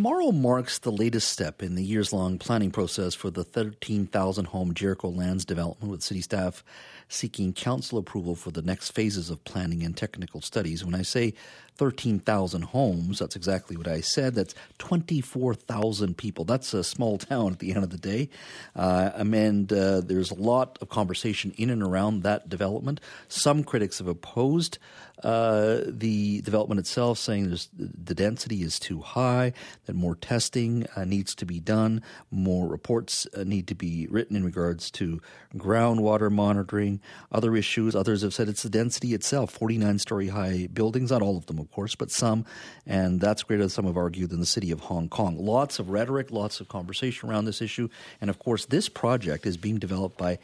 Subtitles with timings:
[0.00, 4.72] tomorrow marks the latest step in the years long planning process for the 13,000 home
[4.72, 6.64] Jericho Lands development, with city staff
[7.10, 10.82] seeking council approval for the next phases of planning and technical studies.
[10.82, 11.34] When I say
[11.80, 14.34] 13,000 homes, that's exactly what I said.
[14.34, 16.44] That's 24,000 people.
[16.44, 18.28] That's a small town at the end of the day.
[18.76, 23.00] Uh, and uh, there's a lot of conversation in and around that development.
[23.28, 24.76] Some critics have opposed
[25.22, 29.52] uh, the development itself, saying the density is too high,
[29.86, 34.36] that more testing uh, needs to be done, more reports uh, need to be written
[34.36, 35.20] in regards to
[35.56, 37.00] groundwater monitoring,
[37.32, 37.94] other issues.
[37.94, 41.58] Others have said it's the density itself 49 story high buildings, not all of them,
[41.70, 42.44] of course, but some,
[42.84, 45.38] and that's greater, than some have argued, than the city of Hong Kong.
[45.38, 47.88] Lots of rhetoric, lots of conversation around this issue,
[48.20, 50.40] and of course, this project is being developed by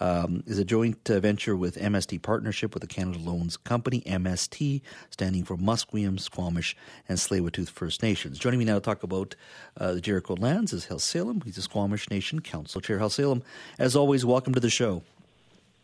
[0.00, 4.80] um, is a joint uh, venture with MST Partnership with the Canada Lands Company, MST,
[5.10, 6.76] standing for Musqueam, Squamish,
[7.08, 8.38] and Tsleil-Waututh First Nations.
[8.38, 9.34] Joining me now to talk about
[9.76, 11.42] uh, the Jericho lands is Khelsilem.
[11.42, 13.00] He's a Squamish Nation Council Chair.
[13.00, 13.42] Khelsilem,
[13.80, 15.02] as always, welcome to the show.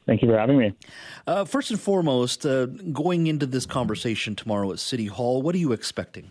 [0.07, 0.75] Thank you for having me.
[1.27, 5.59] Uh, first and foremost, uh, going into this conversation tomorrow at City Hall, what are
[5.59, 6.31] you expecting?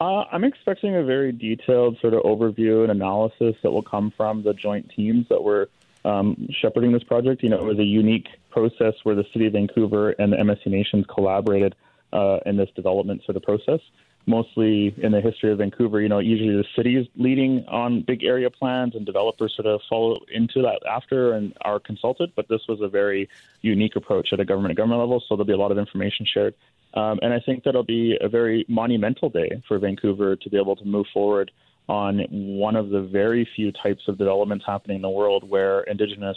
[0.00, 4.42] Uh, I'm expecting a very detailed sort of overview and analysis that will come from
[4.42, 5.68] the joint teams that were
[6.04, 7.42] um, shepherding this project.
[7.42, 10.66] You know, it was a unique process where the City of Vancouver and the MST
[10.66, 11.74] Nations collaborated
[12.12, 13.80] uh, in this development sort of process.
[14.28, 18.22] Mostly in the history of Vancouver, you know, usually the city is leading on big
[18.22, 22.32] area plans and developers sort of follow into that after and are consulted.
[22.36, 23.30] But this was a very
[23.62, 26.26] unique approach at a government to government level, so there'll be a lot of information
[26.26, 26.54] shared.
[26.92, 30.76] Um, and I think that'll be a very monumental day for Vancouver to be able
[30.76, 31.50] to move forward
[31.88, 36.36] on one of the very few types of developments happening in the world where Indigenous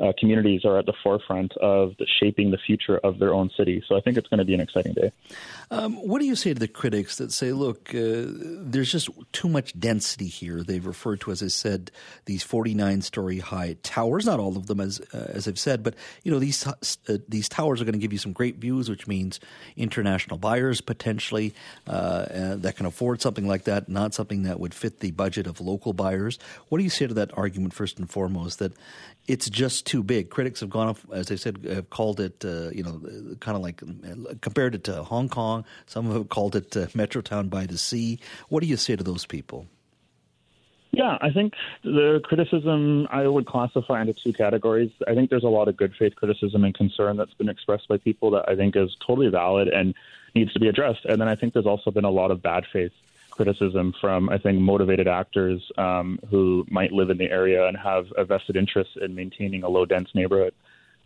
[0.00, 3.82] uh, communities are at the forefront of the shaping the future of their own city.
[3.86, 5.12] So I think it's going to be an exciting day.
[5.70, 9.48] Um, what do you say to the critics that say, look, uh, there's just too
[9.48, 10.62] much density here?
[10.62, 11.90] They've referred to, as I said,
[12.24, 14.26] these 49 story high towers.
[14.26, 17.48] Not all of them, as uh, as I've said, but you know these uh, these
[17.48, 19.40] towers are going to give you some great views, which means
[19.76, 21.54] international buyers potentially
[21.86, 25.60] uh, that can afford something like that, not something that would fit the budget of
[25.60, 26.38] local buyers.
[26.68, 28.72] What do you say to that argument, first and foremost, that
[29.26, 30.30] it's just too big?
[30.30, 33.00] Critics have gone, off, as I said, have called it, uh, you know,
[33.40, 33.82] kind of like
[34.40, 38.18] compared it to Hong Kong some have called it uh, Metrotown by the Sea.
[38.48, 39.66] What do you say to those people?
[40.92, 44.92] Yeah, I think the criticism I would classify into two categories.
[45.08, 47.96] I think there's a lot of good faith criticism and concern that's been expressed by
[47.98, 49.94] people that I think is totally valid and
[50.36, 51.04] needs to be addressed.
[51.04, 52.92] And then I think there's also been a lot of bad faith
[53.34, 58.06] criticism from, I think, motivated actors um, who might live in the area and have
[58.16, 60.54] a vested interest in maintaining a low dense neighborhood.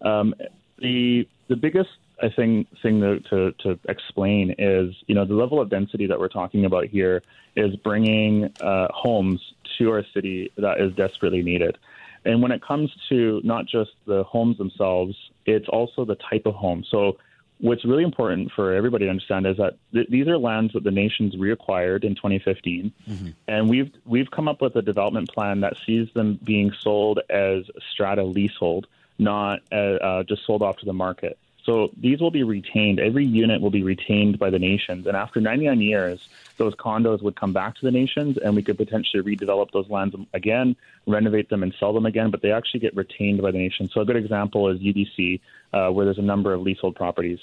[0.02, 0.34] Um,
[0.78, 1.90] the the biggest
[2.22, 6.18] I think thing to, to, to explain is you know the level of density that
[6.18, 7.22] we're talking about here
[7.56, 9.40] is bringing uh, homes
[9.78, 11.78] to our city that is desperately needed.
[12.24, 15.16] And when it comes to not just the homes themselves,
[15.46, 16.84] it's also the type of home.
[16.90, 17.16] So
[17.58, 20.91] what's really important for everybody to understand is that th- these are lands that the
[20.91, 23.28] nations reacquired in 2015, mm-hmm.
[23.46, 27.64] and we've we've come up with a development plan that sees them being sold as
[27.92, 28.86] strata leasehold,
[29.19, 31.38] not uh, uh, just sold off to the market.
[31.68, 32.98] So these will be retained.
[32.98, 35.06] Every unit will be retained by the nations.
[35.06, 38.78] And after 99 years, those condos would come back to the nations and we could
[38.78, 40.76] potentially redevelop those lands again,
[41.06, 42.30] renovate them, and sell them again.
[42.30, 43.90] But they actually get retained by the nation.
[43.92, 45.42] So a good example is UBC,
[45.74, 47.38] uh, where there's a number of leasehold properties.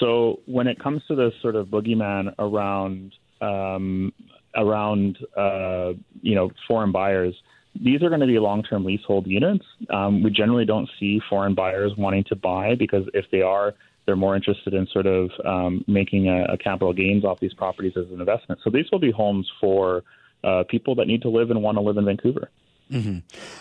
[0.00, 4.14] So when it comes to this sort of boogeyman around um,
[4.54, 5.92] around uh,
[6.22, 7.34] you know foreign buyers,
[7.82, 9.64] these are going to be long-term leasehold units.
[9.90, 14.16] Um, we generally don't see foreign buyers wanting to buy because if they are, they're
[14.16, 18.06] more interested in sort of um, making a, a, capital gains off these properties as
[18.12, 18.60] an investment.
[18.62, 20.04] So these will be homes for
[20.44, 22.50] uh, people that need to live and want to live in Vancouver.
[22.90, 23.18] Mm-hmm.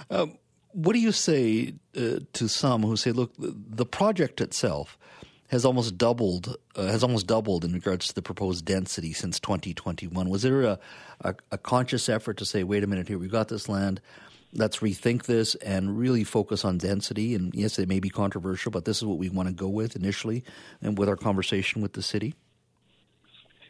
[0.10, 0.28] Uh,
[0.72, 4.98] what do you say uh, to some who say, look, the project itself
[5.56, 10.30] has almost doubled uh, has almost doubled in regards to the proposed density since 2021.
[10.30, 10.80] Was there a,
[11.22, 14.02] a, a, conscious effort to say, wait a minute here, we've got this land,
[14.54, 17.36] let's rethink this and really focus on density?
[17.36, 19.96] And yes, it may be controversial, but this is what we want to go with
[19.96, 20.44] initially,
[20.82, 22.36] and with our conversation with the city.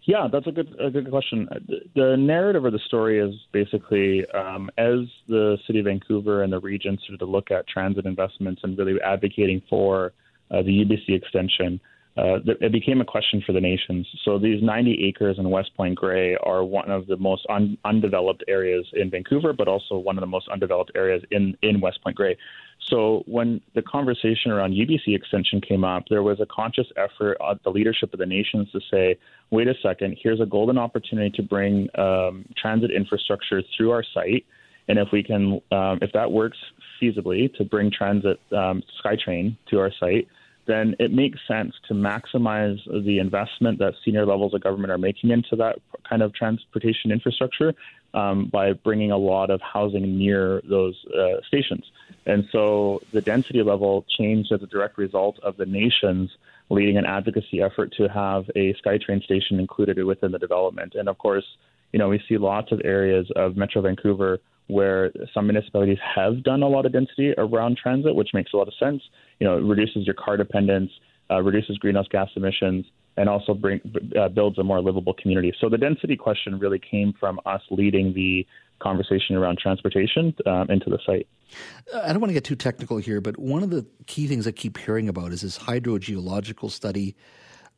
[0.06, 1.48] Yeah, that's a good a good question.
[1.96, 6.60] The narrative or the story is basically um, as the city of Vancouver and the
[6.60, 10.14] region started to look at transit investments and really advocating for
[10.52, 11.80] uh, the UBC extension,
[12.18, 14.08] uh, it became a question for the nations.
[14.24, 18.42] So these 90 acres in West Point Grey are one of the most un- undeveloped
[18.48, 22.16] areas in Vancouver, but also one of the most undeveloped areas in, in West Point
[22.16, 22.38] Grey.
[22.90, 27.62] So when the conversation around UBC extension came up, there was a conscious effort at
[27.64, 29.18] the leadership of the nations to say,
[29.50, 34.46] wait a second, here's a golden opportunity to bring um, transit infrastructure through our site.
[34.88, 36.58] And if we can, um, if that works
[37.02, 40.28] feasibly to bring transit um, SkyTrain to our site,
[40.66, 45.30] then it makes sense to maximize the investment that senior levels of government are making
[45.30, 45.78] into that
[46.08, 47.74] kind of transportation infrastructure
[48.14, 51.86] um, by bringing a lot of housing near those uh, stations.
[52.26, 56.32] And so the density level changed as a direct result of the nations
[56.70, 60.96] leading an advocacy effort to have a SkyTrain station included within the development.
[60.96, 61.46] And of course,
[61.92, 66.64] you know, we see lots of areas of Metro Vancouver where some municipalities have done
[66.64, 69.02] a lot of density around transit, which makes a lot of sense.
[69.40, 70.92] You know, it reduces your car dependence,
[71.30, 72.86] uh, reduces greenhouse gas emissions,
[73.18, 73.80] and also bring,
[74.20, 75.54] uh, builds a more livable community.
[75.60, 78.46] So the density question really came from us leading the
[78.80, 81.28] conversation around transportation um, into the site.
[81.94, 84.52] I don't want to get too technical here, but one of the key things I
[84.52, 87.16] keep hearing about is this hydrogeological study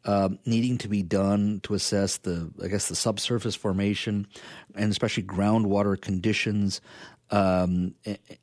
[0.07, 4.25] um, needing to be done to assess the, I guess, the subsurface formation
[4.73, 6.81] and especially groundwater conditions.
[7.29, 7.93] Um,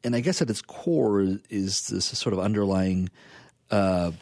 [0.04, 3.08] and I guess at its core is this sort of underlying
[3.70, 4.12] uh,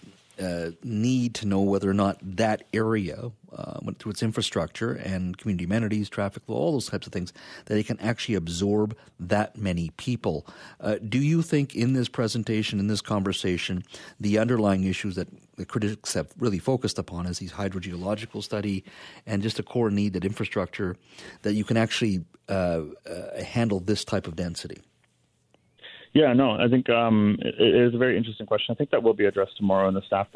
[0.41, 5.65] uh, need to know whether or not that area, uh, through its infrastructure and community
[5.65, 7.33] amenities, traffic flow, all those types of things,
[7.67, 10.47] that it can actually absorb that many people.
[10.81, 13.83] Uh, do you think in this presentation, in this conversation,
[14.21, 18.85] the underlying issues that the critics have really focused upon is these hydrogeological study
[19.27, 20.97] and just a core need that infrastructure,
[21.43, 24.81] that you can actually uh, uh, handle this type of density?
[26.15, 28.73] Yeah, no, I think um, it is a very interesting question.
[28.73, 30.27] I think that will be addressed tomorrow in the staff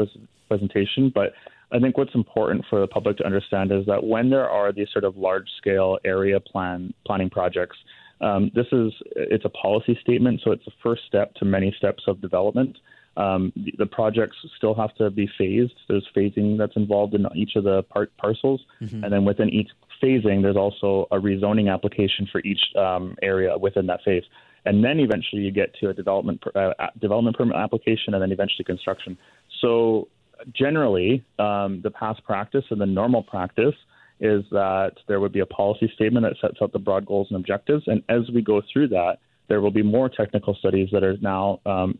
[0.48, 1.10] presentation.
[1.14, 1.34] But
[1.72, 4.88] I think what's important for the public to understand is that when there are these
[4.92, 7.76] sort of large scale area plan planning projects,
[8.20, 12.04] um, this is it's a policy statement, so it's a first step to many steps
[12.06, 12.78] of development.
[13.16, 15.72] Um, the, the, projects still have to be phased.
[15.88, 19.04] There's phasing that's involved in each of the part parcels, mm-hmm.
[19.04, 19.70] and then within each
[20.02, 24.24] phasing, there's also a rezoning application for each um, area within that phase
[24.66, 28.64] and then eventually you get to a development uh, development permit application, and then eventually
[28.64, 29.16] construction.
[29.60, 30.08] So
[30.52, 33.74] generally, um, the past practice and the normal practice
[34.20, 37.38] is that there would be a policy statement that sets out the broad goals and
[37.38, 39.18] objectives, and as we go through that,
[39.48, 41.98] there will be more technical studies that are now um,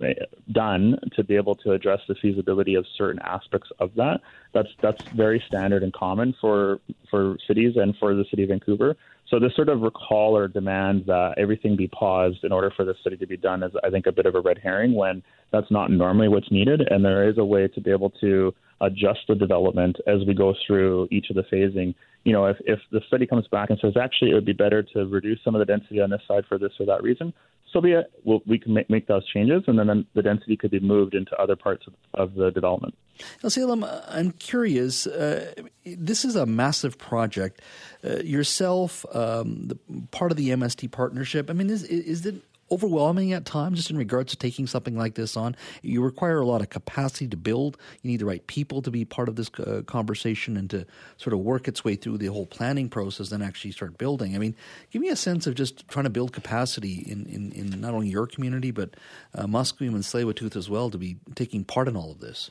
[0.52, 4.20] done to be able to address the feasibility of certain aspects of that.
[4.52, 6.80] That's that's very standard and common for
[7.10, 8.96] for cities and for the city of Vancouver.
[9.28, 12.94] So this sort of recall or demand that everything be paused in order for the
[13.00, 15.70] study to be done is, I think, a bit of a red herring when that's
[15.70, 19.34] not normally what's needed, and there is a way to be able to adjust the
[19.34, 21.94] development as we go through each of the phasing.
[22.24, 24.82] You know, if, if the study comes back and says actually it would be better
[24.82, 27.32] to reduce some of the density on this side for this or that reason,
[27.72, 28.10] so be it.
[28.24, 31.38] We'll, we can make, make those changes, and then the density could be moved into
[31.40, 32.94] other parts of, of the development.
[33.42, 35.06] Now, Khelsilem, I'm curious.
[35.06, 35.52] Uh,
[35.84, 37.62] this is a massive project.
[38.04, 39.78] Uh, yourself, um, the,
[40.10, 41.50] part of the MST partnership.
[41.50, 42.36] I mean, is, is it
[42.70, 45.56] overwhelming at times just in regards to taking something like this on.
[45.82, 47.76] You require a lot of capacity to build.
[48.02, 50.86] You need the right people to be part of this uh, conversation and to
[51.16, 54.34] sort of work its way through the whole planning process and actually start building.
[54.34, 54.56] I mean,
[54.90, 58.08] give me a sense of just trying to build capacity in, in, in not only
[58.08, 58.94] your community, but
[59.34, 62.50] uh, Musqueam and Tsleil-Waututh as well to be taking part in all of this.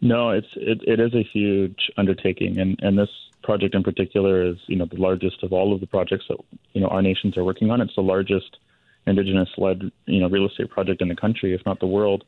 [0.00, 3.10] No, it's it, it is a huge undertaking, and, and this
[3.42, 6.38] project in particular is you know the largest of all of the projects that
[6.72, 7.82] you know our nations are working on.
[7.82, 8.56] It's the largest
[9.06, 12.24] indigenous led you know real estate project in the country, if not the world.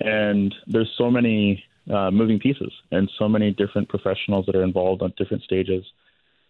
[0.00, 5.02] And there's so many uh, moving pieces and so many different professionals that are involved
[5.02, 5.84] on different stages.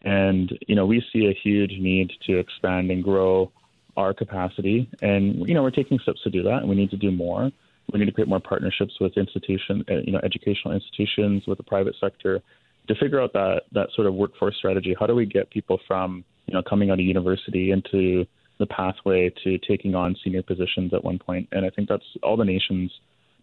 [0.02, 3.52] And you know we see a huge need to expand and grow
[3.97, 6.97] our capacity, and you know we're taking steps to do that, and we need to
[6.97, 7.50] do more.
[7.93, 11.64] We need to create more partnerships with institutions, uh, you know, educational institutions, with the
[11.64, 12.41] private sector,
[12.88, 14.97] to figure out that that sort of workforce strategy.
[14.99, 18.26] How do we get people from you know coming out of university into
[18.62, 21.45] the pathway to taking on senior positions at one point.
[21.54, 22.88] And I think that's all the nations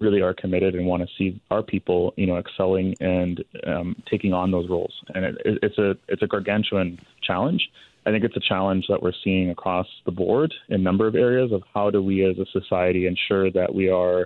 [0.05, 3.35] really are committed and want to see our people, you know, excelling and
[3.73, 4.93] um, taking on those roles.
[5.13, 5.35] And it,
[5.65, 6.89] it's a it's a gargantuan
[7.27, 7.61] challenge.
[8.05, 11.15] I think it's a challenge that we're seeing across the board in a number of
[11.27, 14.19] areas of how do we as a society ensure that we are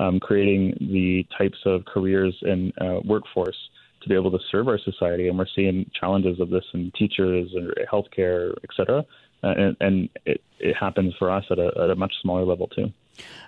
[0.00, 0.62] um, creating
[0.96, 3.60] the types of careers and uh, workforce
[4.02, 5.24] to be able to serve our society.
[5.28, 9.04] And we're seeing challenges of this in teachers and healthcare, et cetera.
[9.42, 12.66] Uh, and, and it, it, happens for us at a, at a much smaller level
[12.66, 12.92] too.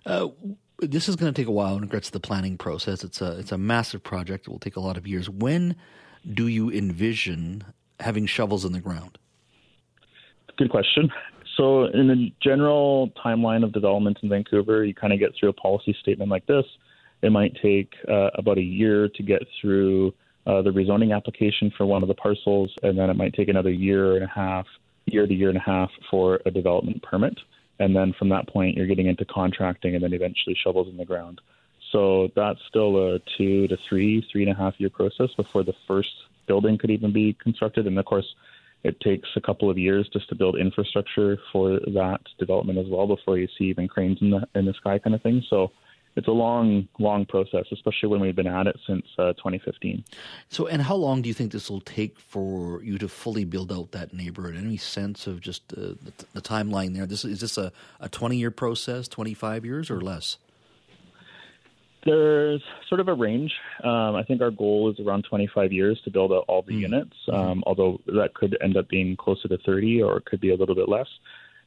[0.07, 0.29] Uh,
[0.79, 3.03] this is going to take a while in regards to the planning process.
[3.03, 4.47] It's a it's a massive project.
[4.47, 5.29] It will take a lot of years.
[5.29, 5.77] When
[6.33, 7.65] do you envision
[7.99, 9.19] having shovels in the ground?
[10.57, 11.11] Good question.
[11.57, 15.53] So, in the general timeline of development in Vancouver, you kind of get through a
[15.53, 16.65] policy statement like this.
[17.23, 20.15] It might take uh, about a year to get through
[20.47, 23.71] uh, the rezoning application for one of the parcels, and then it might take another
[23.71, 24.67] year and a half,
[25.07, 27.39] year to year and a half for a development permit.
[27.79, 31.05] And then from that point, you're getting into contracting and then eventually shovels in the
[31.05, 31.41] ground.
[31.93, 35.73] So that's still a two to three, three and a half year process before the
[35.89, 36.11] first
[36.47, 37.87] building could even be constructed.
[37.87, 38.27] And of course,
[38.83, 43.07] it takes a couple of years just to build infrastructure for that development as well
[43.07, 45.43] before you see even cranes in the in the sky kind of thing.
[45.51, 45.73] So
[46.17, 50.05] it's a long, long process, especially when we've been at it since uh, 2015.
[50.49, 53.73] So, and how long do you think this will take for you to fully build
[53.73, 54.57] out that neighborhood?
[54.57, 57.07] Any sense of just uh, the, the, timeline there?
[57.07, 60.39] This is this a, a 20 year process, 25 years, or less?
[62.05, 63.53] There's sort of a range.
[63.85, 66.81] Um, I think our goal is around 25 years to build out all the mm.
[66.81, 67.39] units, mm-hmm.
[67.39, 70.57] um, although that could end up being closer to 30 or it could be a
[70.57, 71.09] little bit less.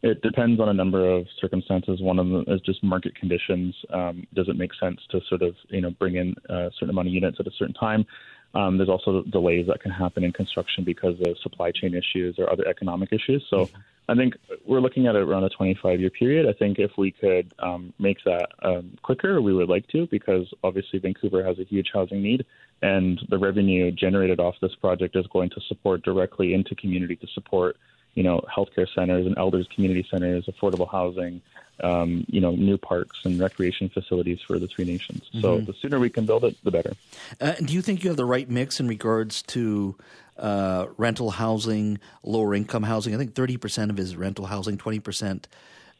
[0.03, 2.01] It depends on a number of circumstances.
[2.01, 3.73] One of them is just market conditions.
[3.91, 7.07] Um, does it make sense to sort of you know bring in a certain amount
[7.07, 8.05] of units at a certain time?
[8.53, 12.51] Um, there's also delays that can happen in construction because of supply chain issues or
[12.51, 13.43] other economic issues.
[13.49, 13.81] So mm-hmm.
[14.09, 16.47] I think we're looking at it around a 25 year period.
[16.47, 20.53] I think if we could um, make that um, quicker, we would like to because
[20.63, 22.45] obviously Vancouver has a huge housing need
[22.81, 27.27] and the revenue generated off this project is going to support directly into community to
[27.33, 27.77] support
[28.13, 31.41] you know healthcare centers and elders community centers, affordable housing,
[31.81, 35.23] um, you know, new parks and recreation facilities for the three nations.
[35.29, 35.41] Mm-hmm.
[35.41, 36.93] So the sooner we can build it, the better.
[37.41, 39.95] Uh, do you think you have the right mix in regards to
[40.37, 43.13] uh, rental housing, lower income housing?
[43.13, 45.45] I think 30% of it is rental housing, 20%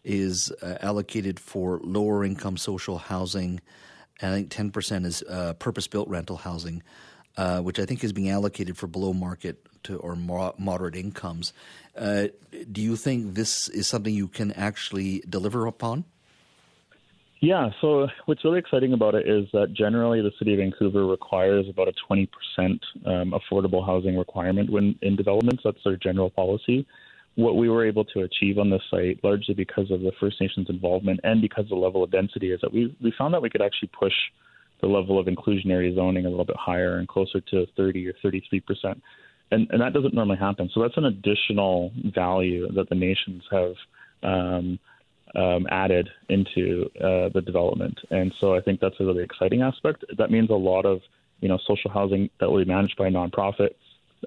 [0.03, 3.61] is uh, allocated for lower income social housing,
[4.21, 6.83] and I think 10% is uh, purpose built rental housing.
[7.35, 11.51] Uh, which I think is being allocated for below market to or moderate incomes.
[11.95, 12.27] Uh,
[12.71, 16.05] do you think this is something you can actually deliver upon?
[17.43, 21.67] Yeah, so what's really exciting about it is that generally the city of Vancouver requires
[21.67, 22.29] about a 20%
[23.05, 25.61] um, affordable housing requirement when in developments.
[25.65, 26.87] That's their general policy.
[27.35, 30.67] What we were able to achieve on this site, largely because of the First Nations
[30.69, 33.49] involvement and because of the level of density, is that we, we found that we
[33.49, 34.13] could actually push
[34.79, 38.59] the level of inclusionary zoning a little bit higher and closer to 30 or 33
[38.61, 39.03] percent
[39.51, 40.69] and, and that doesn't normally happen.
[40.73, 43.75] So that's an additional value that the nations have
[44.23, 44.79] um,
[45.35, 50.05] um, added into uh, the development, and so I think that's a really exciting aspect.
[50.17, 51.01] That means a lot of
[51.41, 53.75] you know social housing that will be managed by a nonprofit,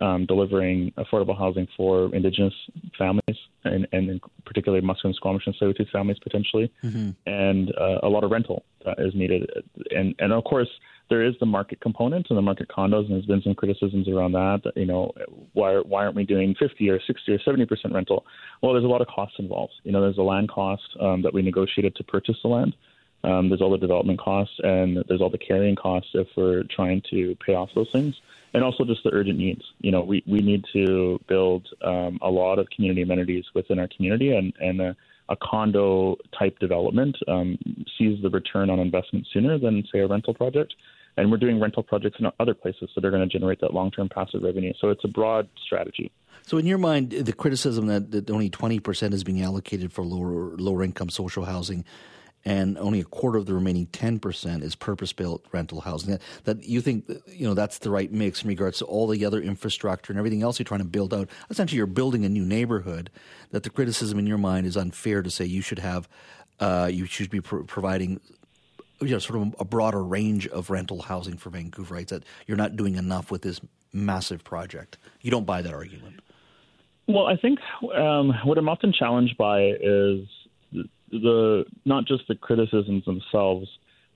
[0.00, 2.54] um, delivering affordable housing for Indigenous
[2.98, 7.10] families, and, and particularly Musqueam, Squamish, and Tsleil-Waututh families potentially, mm-hmm.
[7.26, 9.50] and uh, a lot of rental that is needed,
[9.90, 10.68] and and of course
[11.08, 14.32] there is the market component and the market condos, and there's been some criticisms around
[14.32, 14.60] that.
[14.64, 15.12] that you know,
[15.52, 18.24] why why aren't we doing 50 or 60 or 70 percent rental?
[18.62, 19.74] Well, there's a lot of costs involved.
[19.84, 22.74] You know, there's a land cost um, that we negotiated to purchase the land.
[23.26, 27.02] Um, there's all the development costs, and there's all the carrying costs if we're trying
[27.10, 28.14] to pay off those things,
[28.54, 29.62] and also just the urgent needs.
[29.80, 33.88] You know, we we need to build um, a lot of community amenities within our
[33.94, 34.96] community, and and a,
[35.28, 37.58] a condo type development um,
[37.98, 40.72] sees the return on investment sooner than say a rental project
[41.16, 44.08] and we're doing rental projects in other places that are going to generate that long-term
[44.08, 44.72] passive revenue.
[44.78, 46.12] So it's a broad strategy.
[46.42, 50.04] So, in your mind, the criticism that, that only twenty percent is being allocated for
[50.04, 51.84] lower lower income social housing,
[52.46, 56.12] and only a quarter of the remaining ten percent is purpose built rental housing.
[56.12, 59.24] That, that you think you know that's the right mix in regards to all the
[59.24, 61.28] other infrastructure and everything else you're trying to build out.
[61.50, 63.10] Essentially, you're building a new neighborhood.
[63.50, 66.08] That the criticism in your mind is unfair to say you should have
[66.60, 68.20] uh, you should be pro- providing
[69.00, 72.76] you know, sort of a broader range of rental housing for Vancouverites that you're not
[72.76, 73.60] doing enough with this
[73.92, 74.98] massive project.
[75.20, 76.20] You don't buy that argument.
[77.08, 77.58] Well, I think
[77.94, 80.26] um, what I'm often challenged by is
[81.10, 83.68] the not just the criticisms themselves,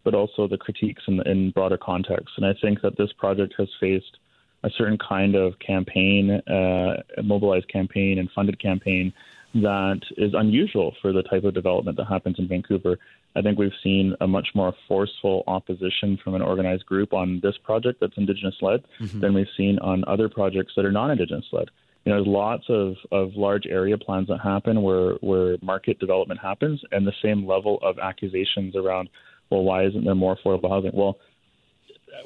[0.05, 2.31] but also the critiques in, in broader context.
[2.37, 4.19] And I think that this project has faced
[4.63, 9.13] a certain kind of campaign, uh, mobilized campaign, and funded campaign
[9.55, 12.99] that is unusual for the type of development that happens in Vancouver.
[13.35, 17.57] I think we've seen a much more forceful opposition from an organized group on this
[17.59, 19.21] project that's Indigenous led mm-hmm.
[19.21, 21.71] than we've seen on other projects that are non Indigenous led.
[22.05, 26.41] You know, there's lots of, of large area plans that happen where, where market development
[26.41, 29.11] happens and the same level of accusations around,
[29.51, 30.93] well, why isn't there more affordable housing?
[30.95, 31.19] Well,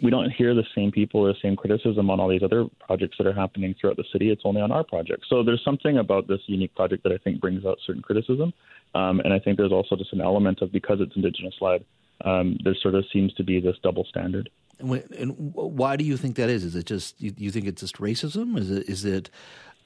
[0.02, 3.16] we don't hear the same people or the same criticism on all these other projects
[3.19, 4.31] that are happening throughout the city.
[4.31, 5.25] It's only on our project.
[5.28, 8.52] So there's something about this unique project that I think brings out certain criticism.
[8.95, 11.85] Um, and I think there's also just an element of because it's Indigenous led,
[12.25, 14.49] um, there sort of seems to be this double standard.
[14.78, 16.64] And why do you think that is?
[16.64, 18.59] Is it just you, you think it's just racism?
[18.59, 19.31] Is it is it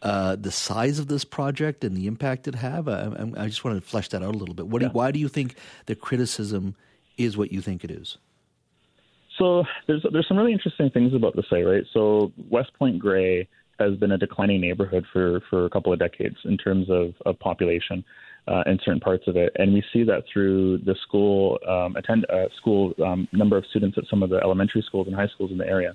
[0.03, 2.89] uh, the size of this project and the impact it have?
[2.89, 4.67] I, I just want to flesh that out a little bit.
[4.69, 4.89] What yeah.
[4.89, 6.77] do, why do you think the criticism
[7.17, 8.19] is what you think it is?
[9.39, 11.85] So there's there's some really interesting things about the site, right?
[11.93, 16.37] So West Point Grey has been a declining neighborhood for for a couple of decades
[16.45, 18.05] in terms of, of population
[18.49, 22.27] uh, in certain parts of it, and we see that through the school um, attend
[22.31, 25.51] uh, school um, number of students at some of the elementary schools and high schools
[25.51, 25.95] in the area.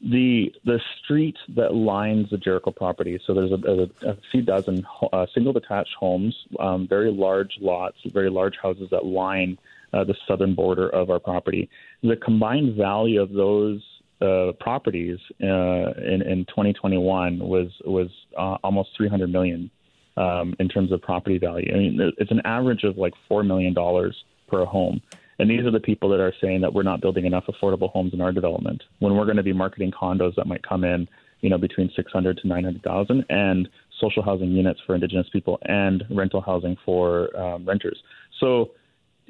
[0.00, 4.86] The the street that lines the Jericho property, so there's a, a, a few dozen
[5.12, 9.58] uh, single detached homes, um, very large lots, very large houses that line
[9.92, 11.68] uh, the southern border of our property.
[12.02, 13.82] The combined value of those
[14.20, 19.70] uh, properties uh, in, in 2021 was was uh, almost 300 million
[20.18, 21.72] um, in terms of property value.
[21.72, 24.16] I mean, it's an average of like four million dollars
[24.48, 25.00] per home.
[25.38, 28.12] And these are the people that are saying that we're not building enough affordable homes
[28.12, 31.06] in our development when we're going to be marketing condos that might come in,
[31.42, 33.68] you know, between 600 to 900,000 and
[34.00, 38.02] social housing units for Indigenous people and rental housing for um, renters.
[38.40, 38.72] So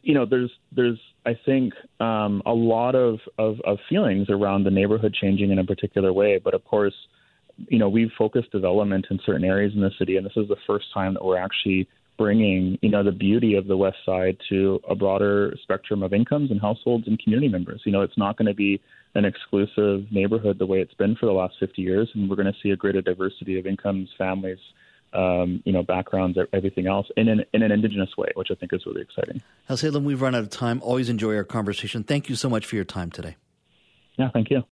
[0.02, 4.70] you know, there's there's I think um, a lot of, of of feelings around the
[4.70, 6.94] neighborhood changing in a particular way, but of course,
[7.68, 10.56] you know, we've focused development in certain areas in the city, and this is the
[10.66, 14.80] first time that we're actually bringing you know the beauty of the west side to
[14.88, 18.44] a broader spectrum of incomes and households and community members you know it's not going
[18.44, 18.80] to be
[19.14, 22.52] an exclusive neighborhood the way it's been for the last 50 years and we're going
[22.52, 24.58] to see a greater diversity of incomes families
[25.12, 28.72] um, you know, backgrounds, everything else in an, in an indigenous way, which I think
[28.72, 29.42] is really exciting.
[29.68, 30.80] Khelsilem, we've run out of time.
[30.82, 32.04] Always enjoy our conversation.
[32.04, 33.36] Thank you so much for your time today.
[34.16, 34.64] Yeah, thank you.